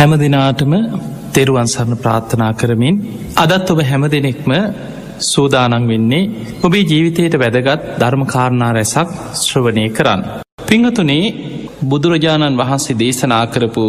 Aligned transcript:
හැම 0.00 0.12
දෙනාටම 0.20 0.74
තෙරුවන් 1.34 1.66
සරණ 1.66 1.98
ප්‍රාර්ථනා 2.02 2.52
කරමින් 2.52 2.94
අදත් 3.36 3.70
ඔබ 3.72 3.80
හැම 3.82 4.04
දෙනෙක්ම 4.06 4.52
සූදානන් 5.22 5.88
වෙන්නේ 5.90 6.30
ඔබේ 6.64 6.86
ජීවිතයට 6.90 7.34
වැදගත් 7.34 7.82
ධර්මකාරණා 8.00 8.70
රැසක් 8.70 9.10
ශ්‍රවණය 9.42 9.84
කරන්න. 9.90 10.22
පිංහතුනේ 10.68 11.26
බුදුරජාණන් 11.90 12.58
වහන්සේ 12.60 12.98
දේශනා 12.98 13.44
කරපු 13.46 13.84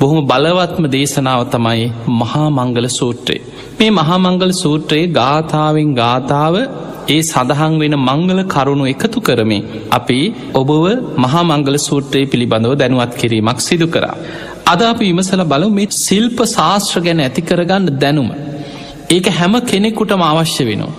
බොහොම 0.00 0.20
බලවත්ම 0.24 0.86
දේශනාව 0.88 1.42
තමයි 1.48 1.82
මහා 2.20 2.46
මංගල 2.50 2.86
සූත්‍රයේ. 2.90 3.42
මේ 3.78 3.90
මහාමංගල 3.92 4.52
සූත්‍රයේ 4.54 5.10
ගාථාවෙන් 5.18 5.90
ගාථාව 5.94 6.54
ඒ 7.08 7.20
සඳහන් 7.22 7.74
වෙන 7.80 7.94
මංගල 8.00 8.40
කරුණු 8.46 8.84
එකතු 8.84 9.20
කරමින් 9.20 9.66
අපි 9.90 10.20
ඔබව 10.54 10.84
මහා 11.24 11.42
මංගල 11.42 11.76
සූත්‍රයේ 11.80 12.30
පිළිබඳව 12.32 12.74
දැනුවත් 12.74 13.12
කිරීමක් 13.20 13.60
සිදු 13.60 13.88
කරා. 13.88 14.16
අද 14.66 14.82
අපි 14.82 15.04
විමසල 15.06 15.42
බලු 15.44 15.68
මේ 15.70 15.92
සිල්ප 15.98 16.40
ශාස්ත්‍ර 16.46 17.00
ගැන 17.00 17.20
ඇති 17.20 17.42
කරගන්න 17.42 17.86
දැනුම. 17.98 18.30
ඒක 19.10 19.26
හැම 19.32 19.54
කෙනෙකුටම 19.62 20.22
අවශ්‍ය 20.22 20.64
වෙනවා. 20.64 20.92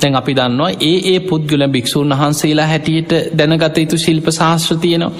තැන් 0.00 0.14
අපි 0.14 0.32
දන්නවා 0.34 0.76
ඒ 0.82 0.96
ඒ 1.06 1.18
පුද්ගල 1.20 1.62
භික්‍ෂූන් 1.68 2.12
වහන්සේලා 2.12 2.66
හැටියට 2.66 3.12
දැනගත 3.38 3.78
යුතු 3.78 3.96
ශිල්ප 3.98 4.28
ශාස්ත්‍ර 4.30 4.76
තියනවා. 4.76 5.12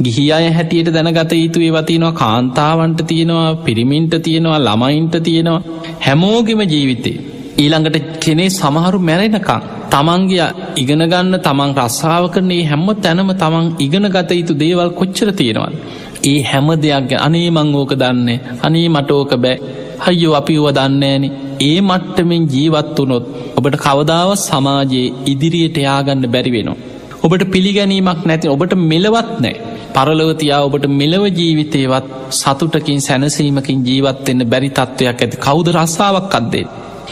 ගිහි 0.00 0.24
අය 0.30 0.46
හැටියට 0.50 0.90
දැනගත 0.90 1.32
යුතු 1.34 1.60
ඒවතිනවා 1.60 2.12
කාන්තාවන්ට 2.14 3.00
තියෙනවා 3.06 3.50
පිරිමින්ට 3.58 4.14
තියෙනවා 4.20 4.60
ළමයින්ට 4.60 5.14
තියෙනවා 5.20 5.62
හැමෝගෙම 6.00 6.60
ජීවිතේ. 6.64 7.18
ඊළඟට 7.58 7.96
කෙනේ 8.20 8.50
සමහරු 8.50 8.98
මැරෙනකං. 9.00 9.62
තමන්ගේ 9.92 10.46
ඉගෙනගන්න 10.76 11.34
තමන් 11.40 11.72
රස්සාාව 11.78 12.26
කරන්නේ 12.34 12.62
හැම්ම 12.64 12.88
තැනම 12.98 13.32
තමන් 13.34 13.66
ඉගෙන 13.78 14.08
ගත 14.08 14.30
යුතු 14.32 14.54
දේවල් 14.56 14.90
කොච්චර 14.92 15.28
තියෙනවල්. 15.32 15.74
ඒ 16.24 16.38
හැම 16.42 16.68
දෙයක් 16.78 17.12
අනේ 17.18 17.48
මං 17.50 17.70
ඕක 17.74 17.92
දන්නේ 17.94 18.40
අනේ 18.62 18.88
මටෝක 18.88 19.32
බෑ 19.36 19.56
හයියෝ 20.06 20.34
අපි 20.34 20.54
වුව 20.56 20.70
දන්නේන 20.70 21.24
ඒ 21.60 21.78
මට්ටමෙන් 21.80 22.44
ජීවත් 22.54 22.96
වනොත් 23.00 23.26
ඔබට 23.58 23.76
කවදාව 23.84 24.30
සමාජයේ 24.40 25.12
ඉදිරියට 25.26 25.76
යාගන්න 25.78 26.24
බැරි 26.26 26.50
වෙනවා. 26.50 26.78
ඔබට 27.24 27.42
පිළිගැනීමක් 27.52 28.22
නැති 28.24 28.52
ඔබට 28.54 28.74
මෙලවත් 28.84 29.30
නෑ. 29.40 29.54
පරලවතියා 29.94 30.62
ඔබට 30.68 30.86
මෙලව 30.92 31.24
ජීවිතයවත් 31.30 32.08
සතුටකින් 32.32 33.00
සැනසීමකින් 33.00 33.84
ජීවත්වෙන්න 33.88 34.42
බැරි 34.44 34.70
තත්ත්වයක් 34.70 35.22
ඇති 35.22 35.36
කවුද 35.38 35.68
රස්සාාවක් 35.76 36.34
අත්දේ. 36.38 36.66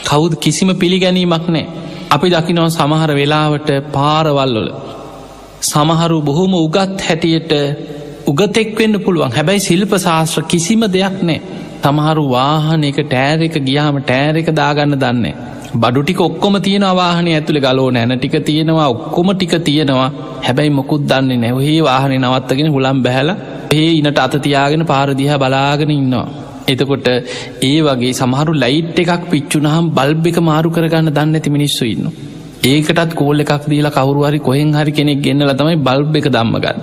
කවුද 0.05 0.33
කිසිම 0.43 0.71
පිළිගැනීමක් 0.75 1.47
නෑ. 1.49 1.67
අපි 2.11 2.29
දකිනව 2.29 2.67
සමහර 2.71 3.11
වෙලාවට 3.15 3.71
පාරවල්ලොල. 3.93 4.71
සමහරු 5.62 6.19
බොහොම 6.23 6.53
උගත් 6.56 6.99
හැටියට 7.01 7.53
උගතෙක් 8.31 8.70
වෙන්න 8.78 8.97
පුළුවන් 9.00 9.33
හැබැයි 9.33 9.61
ශිල්ප 9.61 9.92
ශාස්ත්‍ර 9.98 10.42
කිසිම 10.45 10.83
දෙයක් 10.89 11.17
නෑ 11.23 11.39
තමහරු 11.83 12.25
වාහන 12.28 12.83
එක 12.84 12.98
ටෑර 13.03 13.45
එක 13.47 13.56
ගියාම 13.61 13.97
ටෑර 14.00 14.34
එක 14.37 14.50
දාගන්න 14.55 14.97
දන්නේ. 14.97 15.34
බඩු 15.75 16.00
ටික 16.03 16.20
ඔක්කොම 16.20 16.55
තියෙන 16.61 16.87
වාහන 16.95 17.28
ඇතුළි 17.28 17.61
ගලෝ 17.61 17.89
නැන 17.91 18.12
ටික 18.14 18.37
තියෙනවා 18.42 18.89
ඔක්කොම 18.89 19.31
ටික 19.33 19.55
තියෙනවා 19.61 20.11
හැබැයි 20.41 20.72
මොකුත් 20.72 21.05
දන්නේ 21.05 21.39
නැවහේ 21.39 21.78
වාහන 21.83 22.14
නවත්තගෙන 22.19 22.69
හුළම් 22.69 22.98
බැහල 23.03 23.31
ඒ 23.72 23.89
ඉනට 23.92 24.19
අතතියාගෙන 24.19 24.84
පාරදිහා 24.87 25.39
බලාගෙන 25.39 25.92
ඉන්නවා. 25.92 26.27
එතකොට 26.69 27.09
ඒ 27.62 27.78
වගේ 27.87 28.12
සමහරු 28.15 28.53
ලයිට් 28.56 28.98
එකක් 29.05 29.25
පිච්චුනහම් 29.31 29.87
බල්බ 29.97 30.27
එක 30.27 30.39
මාරු 30.42 30.70
කරගන්න 30.70 31.11
දන්න 31.11 31.37
ඇති 31.37 31.56
මිනිස්සු 31.56 31.84
ඉන්න. 31.87 32.06
ඒකටත් 32.62 33.12
කෝල්ල 33.14 33.41
එකක් 33.41 33.66
දීලා 33.66 33.92
කවරුහරි 33.92 34.41
කොහෙන් 34.41 34.72
හරි 34.75 34.92
කෙනෙක් 34.92 35.20
ගෙන්න්නල 35.22 35.53
තමයි 35.55 35.77
බල්බ 35.78 36.16
එක 36.16 36.27
දම්මගන්න. 36.28 36.78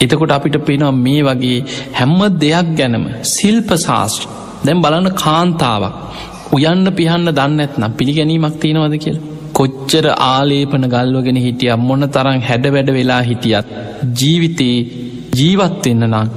එතකොට 0.00 0.30
අපිට 0.30 0.58
පේනවා 0.62 0.92
මේ 0.96 1.22
වගේ 1.22 1.64
හැම්ම 1.92 2.20
දෙයක් 2.36 2.68
ගැනම 2.76 3.06
සිල්ප 3.28 3.70
ශාස්ට්‍ර 3.78 4.28
දැම් 4.64 4.84
බලන්න 4.84 5.16
කාන්තාවක් 5.16 5.94
උයන්න 6.52 6.86
පිහන්න 6.92 7.30
දන්න 7.30 7.60
ඇත්නම් 7.60 7.92
පිළිගැනීමක් 7.92 8.56
තියෙනවද 8.60 8.96
කියල. 8.98 9.18
කොච්චර 9.52 10.06
ආලේපන 10.24 10.84
ගල්වගෙන 10.88 11.38
හිටිය 11.38 11.74
මොන්න 11.80 12.06
තරම් 12.08 12.40
හැඩ 12.42 12.66
වැඩ 12.68 12.90
වෙලා 12.92 13.22
හිටියත් 13.22 13.72
ජීවිතයේ 14.18 14.78
ජීවත්වෙන්න 15.38 16.04
නම් 16.06 16.28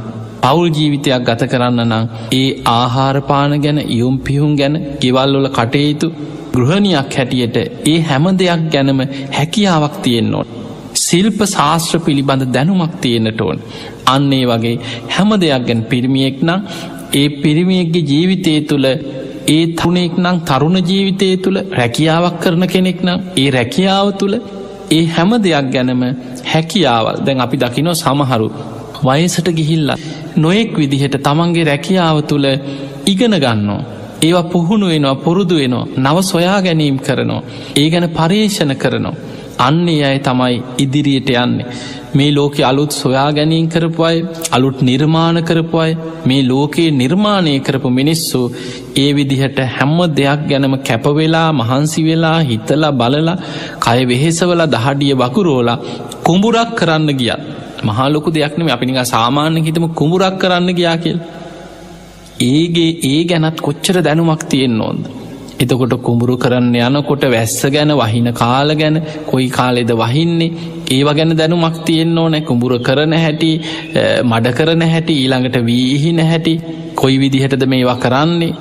පවුල් 0.44 0.68
ජීවිතයක් 0.72 1.26
ගත 1.28 1.52
කරන්න 1.52 1.82
නම් 1.86 2.06
ඒ 2.34 2.48
ආහාරපාන 2.72 3.54
ගැන 3.62 3.80
ඉයුම් 3.88 4.16
පිහුම් 4.20 4.54
ගැන 4.56 4.76
ගෙවල්ලොල 5.02 5.48
කටයුතු 5.52 6.08
ගෘහණයක් 6.54 7.14
හැටියට 7.16 7.58
ඒ 7.86 8.00
හැම 8.02 8.26
දෙයක් 8.34 8.64
ගැනම 8.74 9.00
හැකියාවක් 9.32 9.96
තියෙන්න්නොත්. 10.04 10.48
සිල්ප 10.98 11.40
ශාස්ත්‍ර 11.48 12.00
පිළිබඳ 12.00 12.44
දැනුමක් 12.48 12.94
තියෙනට 13.02 13.42
ඕන්. 13.42 13.60
අන්නේ 14.06 14.46
වගේ 14.46 14.76
හැම 15.10 15.30
දෙයක් 15.42 15.64
ගැන 15.68 15.82
පිරිමියෙක් 15.84 16.38
නම් 16.42 16.60
ඒ 17.14 17.28
පිරිමියෙක්ගේ 17.44 18.08
ජීවිතය 18.12 18.54
තුළ 18.64 18.88
ඒ 19.48 19.64
තරුණෙක් 19.70 20.16
නම් 20.18 20.38
තරුණ 20.42 20.78
ජීවිතය 20.82 21.30
තුළ 21.38 21.58
රැකියාවක් 21.72 22.36
කරන 22.42 22.64
කෙනෙක් 22.68 23.00
නම් 23.04 23.20
ඒ 23.36 23.50
රැකියාව 23.52 24.08
තුළ 24.20 24.36
ඒ 24.92 25.06
හැම 25.08 25.32
දෙයක් 25.40 25.68
ගැනම 25.74 26.04
හැකියාවල් 26.46 27.18
දැන් 27.26 27.40
අපි 27.40 27.58
දකිනෝ 27.58 27.96
සමහරු 27.96 28.48
වයසට 29.04 29.48
ගිහිල්ල 29.52 29.90
නොයෙක් 30.38 30.72
විදිහට 30.78 31.16
තමන්ගේ 31.20 31.64
රැකියාව 31.64 32.18
තුළ 32.24 32.48
ඉගෙන 33.06 33.36
ගන්නවා. 33.38 34.01
ඒවා 34.22 34.50
පුහුණු 34.54 34.88
වෙනවා 34.88 35.16
පුරුදු 35.18 35.56
වෙනවා 35.56 35.86
නව 35.98 36.18
සොයා 36.24 36.60
ගැනීම් 36.62 36.98
කරනවා. 37.00 37.42
ඒ 37.76 37.88
ගැන 37.90 38.08
පර්යේෂණ 38.12 38.74
කරනවා. 38.76 39.16
අන්නේ 39.60 40.04
අය 40.04 40.20
තමයි 40.20 40.56
ඉදිරියට 40.78 41.30
යන්නේ. 41.36 41.66
මේ 42.14 42.32
ලෝකෙ 42.32 42.62
අලුත් 42.64 42.92
සොයා 42.94 43.28
ගැනීම් 43.32 43.68
කරපු 43.70 44.04
අය 44.04 44.18
අලුත් 44.52 44.80
නිර්මාණ 44.82 45.40
කරපු 45.44 45.78
අය 45.78 45.92
මේ 46.26 46.42
ලෝකයේ 46.44 46.92
නිර්මාණය 46.94 47.54
කරපු 47.60 47.90
මිනිස්සු 47.92 48.42
ඒ 48.96 49.10
විදිහට 49.18 49.60
හැම්ම 49.76 50.00
දෙයක් 50.18 50.42
ගැනම 50.50 50.76
කැපවෙලා 50.82 51.48
මහන්සි 51.54 52.02
වෙලා 52.04 52.38
හිතලා 52.42 52.92
බලලා 52.94 53.38
කය 53.86 54.00
වෙහෙසවල 54.06 54.64
දහඩිය 54.76 55.14
වකුරෝලා 55.16 55.80
කුඹුරක් 56.26 56.72
කරන්න 56.76 57.12
ගියත් 57.14 57.42
මහලොකු 57.84 58.30
දෙයක්නම 58.32 58.68
අපිනික 58.70 59.00
සාමාන්‍ය 59.06 59.62
හිතම 59.62 59.86
කුඹුරක් 59.92 60.36
කරන්න 60.38 60.70
ගියා 60.74 60.98
කියල්. 60.98 61.20
ඒගේ 62.42 62.92
ඒ 63.12 63.24
ගැනත් 63.30 63.60
කොච්චර 63.68 63.98
දැනුමක් 64.08 64.44
තියෙන් 64.52 64.78
ඕොන්ද. 64.82 65.04
එතකොට 65.64 65.94
කුඹුරු 66.06 66.36
කරන්න 66.44 66.76
යනකොට 66.88 67.24
වැස්ස 67.34 67.60
ගැන 67.76 67.92
වහින 68.00 68.30
කාල 68.34 68.70
ගැන 68.82 68.96
කොයි 69.32 69.48
කාලෙද 69.58 69.92
වහින්නේ? 70.02 70.52
ඒව 70.96 71.10
ගැන 71.18 71.34
දැනුමක් 71.42 71.78
තියෙන් 71.88 72.18
ඕනෑ 72.18 72.48
කුඹුර 72.50 72.74
කරන 72.88 73.14
හැටි 73.24 73.52
මඩ 74.24 74.56
කරන 74.60 74.84
හැටි 74.94 75.20
ඊළඟට 75.22 75.58
වීහින 75.70 76.22
හැටි. 76.32 76.56
කොයි 76.96 77.20
විදිහටද 77.24 77.66
මේවා 77.74 78.00
කරන්නේ? 78.06 78.58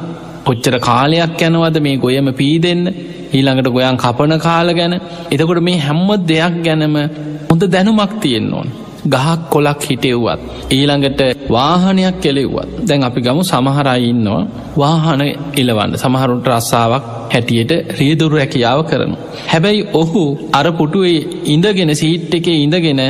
කොච්චර 0.47 0.77
කාලයක් 0.89 1.41
යනවද 1.49 1.81
මේ 1.87 2.03
ගොයම 2.05 2.29
පීදෙන්න? 2.41 2.85
ඊළඟට 3.33 3.73
ගොයන් 3.77 3.99
කපන 4.05 4.39
කාල 4.47 4.75
ගැන. 4.79 4.95
එතකොට 5.31 5.63
මේ 5.63 5.81
හැම්ම 5.89 6.09
දෙයක් 6.31 6.63
ගැනම 6.67 6.97
හොඳ 7.51 7.63
දැනුමක් 7.75 8.15
තියෙන් 8.23 8.55
ඕන් 8.55 8.71
ගහක් 9.07 9.41
කොලක් 9.49 9.81
හිටෙව්වත් 9.83 10.41
ඊළඟට 10.71 11.21
වාහනයක් 11.49 12.17
කෙලෙව්වත් 12.21 12.69
දැන් 12.83 13.03
අපි 13.03 13.21
ගමු 13.21 13.43
සමහරයින්නවා 13.45 14.43
වාහන 14.77 15.23
එලවන්න 15.55 15.97
සමහරුන්ට 15.97 16.49
රස්සාාවක් 16.49 17.05
හැටියට 17.33 17.73
රියදුරු 17.99 18.37
රැකියාව 18.37 18.81
කරනු. 18.85 19.17
හැබැයි 19.47 19.83
ඔහු 19.93 20.23
අර 20.53 20.67
පුටුවේ 20.73 21.27
ඉඳගෙන 21.47 21.93
සීට් 21.95 22.35
එකේ 22.35 22.59
ඉඳගෙන 22.59 23.01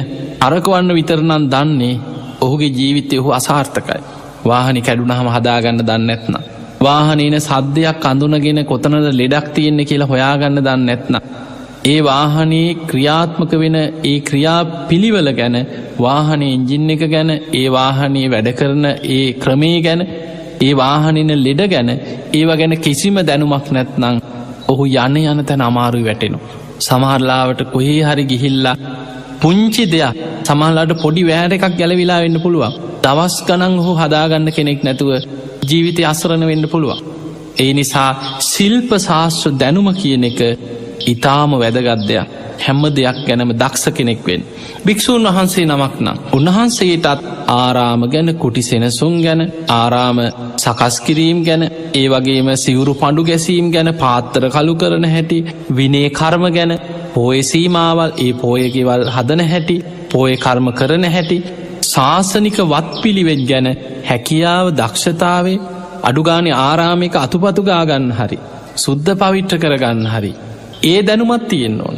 අරකවන්න 0.40 0.94
විතරනන් 0.94 1.44
දන්නේ 1.48 2.00
ඔහුගේ 2.40 2.70
ජීවිතය 2.70 3.18
ඔහු 3.18 3.30
අසාර්ථකයි. 3.30 4.00
වාහනි 4.44 4.80
කැඩුනහම 4.80 5.28
හදාගන්න 5.28 5.80
දන්න 5.80 6.10
ඇත්න. 6.10 6.36
වාහනේන 6.80 7.36
සද්ධයක් 7.40 8.04
අඳුනගෙන 8.04 8.60
කොතනද 8.64 9.06
ලෙඩක් 9.12 9.46
තියෙන්නේ 9.50 9.84
කියලා 9.84 10.06
හොයාගන්න 10.06 10.58
දන්න 10.58 10.88
ඇත්න. 10.88 11.16
ඒ 11.84 12.00
වාහනයේ 12.02 12.74
ක්‍රියාත්මක 12.86 13.52
වෙන 13.54 13.76
ඒ 14.04 14.16
ක්‍රියා 14.20 14.60
පිළිවල 14.88 15.28
ගැන 15.32 15.56
වාහන 15.98 16.42
එංජින් 16.44 16.90
එක 16.90 17.04
ගැන 17.10 17.30
ඒ 17.30 17.68
වාහනයේ 17.70 18.28
වැඩ 18.28 18.48
කරන 18.52 18.84
ඒ 19.10 19.26
ක්‍රමේ 19.34 19.78
ගැන 19.80 20.02
ඒ 20.60 20.72
වාහනන 20.74 21.30
ලෙඩ 21.38 21.62
ගැන 21.66 21.90
ඒව 22.32 22.50
ගැන 22.58 22.74
කිසිම 22.78 23.16
දැනුමක් 23.22 23.68
නැත්නං 23.70 24.18
ඔහු 24.68 24.84
යන 24.98 25.16
යන 25.22 25.40
තැන 25.44 25.62
අමාරුයි 25.62 26.04
වැටෙනු. 26.04 26.38
සමහරලාවට 26.80 27.62
කොහේ 27.72 28.02
හරි 28.02 28.24
ගිහිල්ලා 28.24 28.76
පුංචි 29.40 29.84
දෙයක් 29.86 30.18
සමහලාට 30.44 30.92
පොඩි 31.02 31.22
වෑර 31.22 31.52
එකක් 31.56 31.64
ගැලවිලා 31.78 32.20
වෙන්න 32.24 32.38
පුළුවන්. 32.40 32.76
දවස් 33.04 33.36
ගනන් 33.48 33.78
හෝ 33.84 33.94
හදාගන්න 33.94 34.48
කෙනෙක් 34.52 34.84
නැතුව 34.84 35.10
ජීවිතය 35.70 36.02
අසරණ 36.04 36.44
වෙන්න 36.46 36.66
පුළුවන්. 36.68 37.00
ඒ 37.58 37.72
නිසා 37.72 38.10
සිල්ප 38.50 38.90
ශාස්ත්‍ර 38.98 39.50
දැනුම 39.60 39.88
කියන 39.94 40.24
එක 40.24 40.40
ඉතාම 41.06 41.50
වැදගත්දයක් 41.54 42.26
හැම්ම 42.58 42.82
දෙයක් 42.90 43.18
ගැනම 43.26 43.52
දක්ෂ 43.52 43.84
කෙනෙක්වෙන්. 43.90 44.42
භික්‍ෂූන් 44.80 45.28
වහන්සේ 45.28 45.66
නමක් 45.66 45.94
නම් 45.98 46.18
උන්වහන්සේටත් 46.32 47.22
ආරාම 47.50 48.02
ගැන 48.06 48.28
කුටි 48.34 48.62
සෙනසුන් 48.62 49.14
ගැන 49.22 49.40
ආරාම 49.70 50.18
සකස්කිරීම් 50.58 51.38
ගැන 51.44 51.62
ඒ 51.94 52.06
වගේම 52.08 52.48
සිවුරු 52.56 52.94
පඩු 52.94 53.22
ගැසීම් 53.24 53.66
ගැන 53.70 53.90
පාත්තර 53.94 54.44
කළු 54.48 54.74
කරන 54.76 55.06
හැටි 55.06 55.38
විනේ 55.72 56.08
කර්ම 56.10 56.44
ගැන 56.50 56.72
පෝයසීමාවල් 57.14 58.10
ඒ 58.18 58.32
පෝයගෙවල් 58.34 59.02
හදන 59.08 59.42
හැටි 59.46 59.76
පෝය 60.10 60.32
කර්ම 60.36 60.66
කරන 60.72 61.04
හැටි 61.06 61.38
ශාසනික 61.84 62.58
වත් 62.66 63.02
පිළිවෙත් 63.02 63.42
ගැන 63.48 63.68
හැකියාව 64.04 64.66
දක්ෂතාවේ 64.72 65.58
අඩුගානි 66.02 66.50
ආරාමික 66.58 67.14
අතුපතු 67.16 67.62
ගාගන්න 67.62 68.12
හරි. 68.12 68.38
සුද්ධ 68.76 69.10
පවිට්ට 69.14 69.58
කරගන්න 69.58 70.06
හරි. 70.06 70.32
ඒ 70.82 71.00
දැනුමත් 71.02 71.48
තියෙන් 71.48 71.80
ඕන. 71.80 71.96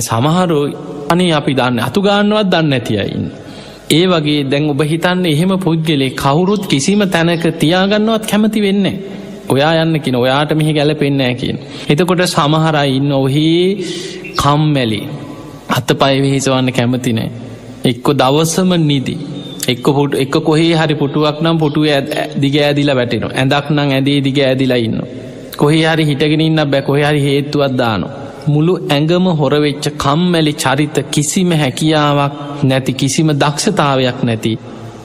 සමහරෝ 0.00 0.64
අනේ 1.08 1.32
අපි 1.32 1.52
දන්න 1.54 1.80
අතුගාන්නවත් 1.80 2.50
දන්න 2.50 2.72
ඇතියයින්න. 2.72 3.26
ඒ 3.90 4.04
වගේ 4.06 4.42
දැන් 4.44 4.70
ඔබ 4.70 4.82
හිතන්න 4.82 5.24
එහෙම 5.26 5.52
පුද්ගලේ 5.58 6.10
කවුරුත් 6.14 6.64
කිසිම 6.66 7.02
තැනක 7.06 7.44
තියාගන්නවත් 7.56 8.24
කැමති 8.26 8.60
වෙන්න. 8.60 8.86
ඔයා 9.48 9.72
යන්නකින 9.76 10.16
ඔයාට 10.16 10.54
මෙහි 10.54 10.72
ගැලපෙන්නෑ 10.72 11.34
කියෙන්. 11.34 11.58
එතකොට 11.88 12.22
සමහරයි 12.26 12.96
ඉන්න 12.96 13.12
ඔහේ 13.14 13.66
කම්මැලි 14.36 15.00
අත්ත 15.68 15.90
පයවිහිසවන්න 15.94 16.72
කැමතිනෑ. 16.72 17.30
එක්කො 17.84 18.10
දවසම 18.14 18.70
නිදී. 18.82 19.20
එක්ක 19.64 19.86
පුට 19.88 20.14
එක්ක 20.16 20.34
කොහේ 20.40 20.74
හරි 20.74 20.94
පුටුවක් 20.94 21.36
නම් 21.40 21.58
පුටුව 21.58 21.84
දිග 22.36 22.54
ඇදිලා 22.58 22.96
වැටෙන 22.96 23.24
ඇදක් 23.34 23.66
නං 23.70 23.90
ඇදේ 23.90 24.18
දිග 24.20 24.38
ඇදිලා 24.40 24.78
ඉන්න. 24.78 24.98
කොහේ 25.56 25.86
හරි 25.86 26.04
හිටගෙනන්න 26.04 26.60
බැ 26.70 26.82
කොහ 26.82 26.98
හරි 27.00 27.20
හේතුවත් 27.20 27.74
දානවා. 27.76 28.12
මුළු 28.48 28.74
ඇඟම 28.88 29.26
හොරවෙච්ච 29.32 29.86
කම්මැලි 29.96 30.52
චරිත 30.54 30.96
කිසිම 31.10 31.50
හැකියාවක් 31.52 32.64
නැති 32.64 32.92
කිසිම 32.92 33.28
දක්ෂතාවයක් 33.34 34.20
නැති. 34.22 34.52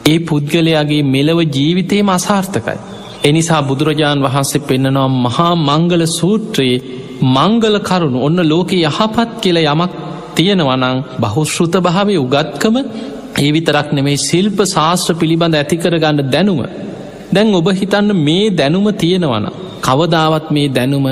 ඒ 0.06 0.20
පුද්ගලයාගේ 0.20 1.04
මෙලව 1.06 1.40
ජීවිතයම 1.50 2.10
අසාර්ථකයි. 2.10 2.78
එනිසා 3.24 3.62
බුදුරජාණන් 3.62 4.26
වහන්සේ 4.26 4.66
පෙන්න්නනවා 4.68 5.10
මහා 5.18 5.54
මංගල 5.60 6.04
සූත්‍රයේ 6.12 6.84
මංගල 7.28 7.76
කරුණු 7.80 8.20
ඔන්න 8.20 8.40
ලෝක 8.50 8.72
යහපත් 8.76 9.30
කියල 9.42 9.58
යමක් 9.64 9.94
තියෙනවනං 10.36 10.98
බහුශ්ෘත 11.22 11.76
භාවය 11.80 12.16
උගත්කම 12.18 12.76
ඒ 13.38 13.50
විතරක් 13.52 13.90
නෙමේ 13.94 14.18
ශිල්ප 14.20 14.60
ශාස්ත්‍ර 14.66 15.14
පිළිබඳ 15.14 15.56
ඇතිකරගන්න 15.56 16.20
දැනුම. 16.34 16.60
දැන් 17.34 17.56
ඔබ 17.56 17.68
හිතන්න 17.72 18.10
මේ 18.20 18.46
දැනුම 18.52 18.88
තියෙනවන. 18.96 19.48
කවදාවත් 19.88 20.48
මේ 20.52 20.70
දැනුම 20.70 21.08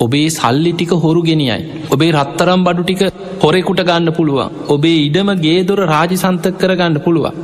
ඔබේ 0.00 0.28
සල්ලි 0.30 0.72
ටික 0.74 0.92
හොරු 1.04 1.22
ගෙනියයි. 1.22 1.62
ඔබේ 1.94 2.12
රත්තරම් 2.12 2.60
බඩු 2.66 2.84
ටික 2.84 3.02
හොරෙකුට 3.42 3.82
ගන්න 3.88 4.12
පුළුවන්. 4.12 4.54
ඔබේ 4.68 4.98
ඉඩම 5.06 5.30
ගේදොර 5.46 5.80
රාජිසන්තක 5.86 6.54
කරගන්න 6.60 6.98
පුළුවන්. 7.04 7.34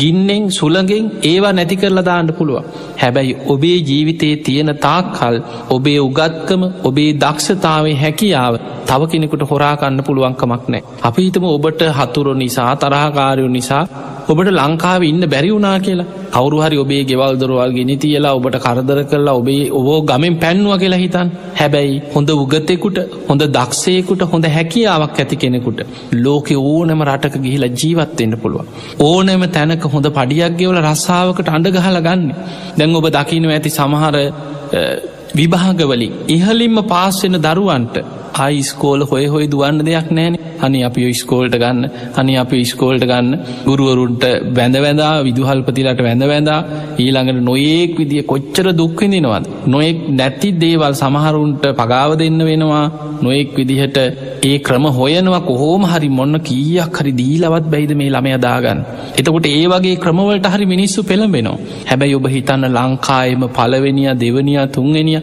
ගින්නෙන් 0.00 0.44
සුළගෙන් 0.50 1.04
ඒවා 1.22 1.52
නැති 1.52 1.76
කරලා 1.76 2.04
දාන්න 2.04 2.30
පුළුවන්. 2.38 2.68
හැබැයි 3.02 3.34
ඔබේ 3.46 3.78
ජීවිතයේ 3.88 4.36
තියෙන 4.46 4.72
තාක්කල් 4.86 5.36
ඔබේ 5.70 5.98
උගත්කම 5.98 6.62
ඔබේ 6.84 7.10
දක්ෂතාවේ 7.14 7.96
හැකියාව 8.02 8.54
තව 8.86 9.10
කෙනෙකුට 9.12 9.44
හොරාකන්න 9.50 10.04
පුළුවන්කමක් 10.06 10.64
නෑ. 10.68 10.82
අපි 11.02 11.26
හිතම 11.26 11.44
ඔබට 11.48 11.82
හතුරු 11.98 12.34
නිසා 12.34 12.72
තරහකාරයු 12.76 13.48
නිසා 13.48 13.84
ඔබට 14.30 14.50
ලංකාව 14.52 15.02
ඉන්න 15.02 15.22
බැරි 15.32 15.48
වුනා 15.50 15.76
කියලා 15.80 16.06
කවරු 16.34 16.58
හරි 16.62 16.76
ඔබේ 16.82 17.00
ගෙවල් 17.04 17.34
දොරවල් 17.40 17.72
ගෙනි 17.76 17.96
තියලා 18.02 18.32
ඔබට 18.38 18.56
කරදර 18.64 18.98
කරලා 19.04 19.34
ඔබේ 19.40 19.62
ඔබෝ 19.78 19.98
ගමෙන් 20.02 20.36
පැන්වා 20.42 20.78
කියලා 20.82 21.00
හිතන් 21.04 21.30
හැබැයි 21.60 21.96
හොඳ 22.14 22.30
උගතෙකුට 22.34 22.98
හොඳ 23.28 23.42
දක්ෂයකුට 23.56 24.22
හොඳ 24.32 24.46
හැකියාවක් 24.56 25.18
ඇති 25.18 25.36
කෙනෙකුට 25.36 25.80
ලෝකෙ 26.16 26.54
ඕනම 26.64 27.02
රටක 27.08 27.36
ගිහිලා 27.44 27.72
ජීවත්වෙන්න 27.74 28.36
පුළුව. 28.42 28.66
ඕනෑම 29.00 29.46
තැනක 29.56 29.86
හොඳ 29.94 30.08
පඩියක් 30.18 30.54
ගෙවල 30.60 30.78
රස්සාාවකට 30.84 31.50
අඩගහල 31.50 32.00
ගන්න. 32.00 32.28
දැන් 32.78 32.96
ඔබ 32.96 33.08
දකිනව 33.10 33.50
ඇති 33.50 33.70
සමහර 33.70 34.16
විභාගවලින් 35.34 36.14
ඉහලින්ම 36.28 36.78
පාස්සෙන 36.84 37.36
දරුවන්ට 37.40 37.96
අයිස්කෝල 38.40 39.02
හොය 39.04 39.24
හොයි 39.26 39.46
දුවන්න 39.48 39.84
දෙයක් 39.86 40.08
නෑන 40.10 40.34
හනි 40.62 40.80
අපි 40.88 41.12
ස්කෝල්ට 41.20 41.56
ගන්න 41.62 41.80
හනි 42.16 42.34
අපි 42.42 42.64
ස්කෝල්ට 42.64 43.04
ගන්න. 43.10 43.28
ගුරුවරුන්ට 43.68 44.24
වැඳවැඳා 44.58 45.12
විදුහල්පතිලට 45.26 46.02
වැඳවැඳා 46.06 46.60
ඊළඟට 47.04 47.42
නොයෙක් 47.50 47.92
විදිිය 48.00 48.24
කොච්චර 48.32 48.66
දුක්විඳනවද 48.80 49.44
නොයෙක් 49.66 49.98
නැති 50.20 50.50
දේවල් 50.62 50.94
සමහරුන්ට 51.02 51.64
පගාව 51.80 52.10
දෙන්න 52.22 52.40
වෙනවා. 52.48 52.84
නොයෙක් 53.22 53.50
විදිහට 53.58 53.98
ඒ 54.42 54.56
ක්‍රම 54.66 54.84
හොයනවා 54.98 55.42
කොහෝම 55.48 55.82
හරි 55.92 56.08
මොන්න 56.18 56.34
කීයක් 56.48 56.96
හරි 56.98 57.12
දීලවත් 57.20 57.66
බැයිද 57.72 57.92
මේ 58.00 58.10
ළමය 58.14 58.32
දාගන්න. 58.46 58.80
එතකොට 59.18 59.46
ඒ 59.48 59.66
වගේ 59.72 60.00
ක්‍රමවලට 60.04 60.46
හරි 60.54 60.66
මිනිස්සු 60.74 61.00
පෙළඹෙනවා. 61.10 61.60
හැබැයි 61.90 62.18
ඔබ 62.18 62.26
හිතන්න 62.34 62.66
ලංකායම 62.76 63.42
පලවෙනිය 63.56 64.10
දෙවනියා 64.22 64.66
තුන්ගෙනිය 64.76 65.20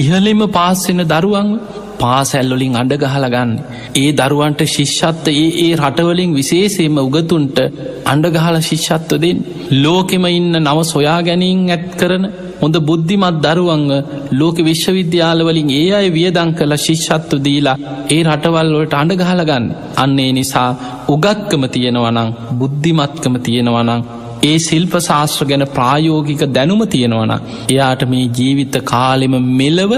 ඉහලිම 0.00 0.40
පාස්සෙන 0.56 1.00
දරුවන්ව 1.12 1.52
පාසැල්ලොලින් 2.00 2.74
අඩගහලගන්න. 2.74 3.52
ඒ 3.96 4.10
දරුවන්ට 4.14 4.62
ශිෂ්ෂත්ත 4.66 5.28
ඒ 5.32 5.46
ඒ 5.58 5.70
රටවලින් 5.78 6.32
විශේසේම 6.32 6.98
උගතුන්ට 7.00 7.58
අඩගහල 8.06 8.58
ශිෂ්ෂත්ව 8.62 9.16
දෙෙන්. 9.18 9.38
ලෝකෙම 9.76 10.26
ඉන්න 10.30 10.52
නව 10.60 10.78
සොයා 10.86 11.20
ගැනීම් 11.22 11.64
ඇත් 11.68 11.88
කරන 12.00 12.26
හොඳ 12.60 12.76
බුද්ධිමත් 12.82 13.40
දරුවන්ව 13.44 13.92
ලෝක 14.32 14.56
විශ්වවිද්‍යාලවලින් 14.60 15.70
ඒ 15.72 15.88
අය 15.92 16.06
වියදං 16.10 16.50
කළ 16.52 16.74
ශිෂ්ෂත්තු 16.78 17.36
දීලා 17.38 17.76
ඒ 18.08 18.20
රටවල්වලට 18.26 18.94
අඩගහලගන්න. 18.94 19.66
අන්නේ 19.96 20.30
නිසා 20.32 20.70
උගත්කම 21.08 21.64
තියෙනවනං 21.68 22.30
බුද්ධිමත්කම 22.60 23.36
තියෙනවනං 23.40 24.00
ඒ 24.42 24.56
ශිල්ප 24.58 24.92
ශාස්ත්‍ර 25.00 25.44
ගැන 25.44 25.64
ප්‍රායෝගික 25.68 26.42
දැනුම 26.48 26.82
තියෙනවන 26.86 27.32
එයාට 27.68 28.02
මේ 28.04 28.26
ජීවිත 28.38 28.76
කාලෙම 28.84 29.34
මෙලව 29.52 29.92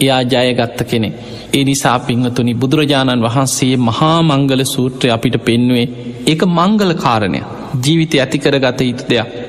එයා 0.00 0.20
ජයගත්ත 0.24 0.80
කෙනෙ. 0.82 1.10
ඒ 1.54 1.64
නිසා 1.64 1.98
පිංහතුනි 2.00 2.54
බුදුරජාණන් 2.54 3.26
වහන්සේ 3.26 3.74
මහා 3.80 4.18
මංගල 4.22 4.62
සූත්‍රය 4.66 5.10
අපිට 5.10 5.38
පෙන්නුවේ 5.44 5.86
ඒක 6.26 6.42
මංගල 6.50 6.92
කාරණය 6.96 7.40
ජීවිතය 7.84 8.16
ඇතිකර 8.18 8.56
ගත 8.58 8.80
යුතු 8.82 9.08
දෙයක්. 9.08 9.36